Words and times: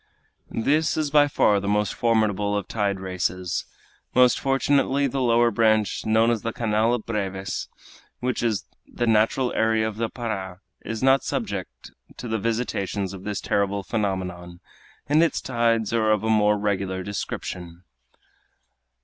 This 0.49 0.97
is 0.97 1.11
by 1.11 1.27
far 1.27 1.59
the 1.59 1.67
most 1.67 1.93
formidable 1.93 2.57
of 2.57 2.67
tide 2.67 2.99
races. 2.99 3.65
Most 4.15 4.39
fortunately 4.39 5.05
the 5.05 5.21
lower 5.21 5.51
branch, 5.51 6.07
known 6.07 6.31
as 6.31 6.41
the 6.41 6.51
Canal 6.51 6.95
of 6.95 7.05
Breves, 7.05 7.67
which 8.19 8.41
is 8.41 8.65
the 8.91 9.05
natural 9.05 9.53
area 9.53 9.87
of 9.87 9.97
the 9.97 10.09
Para, 10.09 10.61
is 10.83 11.03
not 11.03 11.23
subject 11.23 11.91
to 12.17 12.27
the 12.27 12.39
visitations 12.39 13.13
of 13.13 13.25
this 13.25 13.39
terrible 13.39 13.83
phenomenon, 13.83 14.59
and 15.07 15.21
its 15.21 15.39
tides 15.39 15.93
are 15.93 16.09
of 16.11 16.23
a 16.23 16.31
more 16.31 16.57
regular 16.57 17.03
description. 17.03 17.83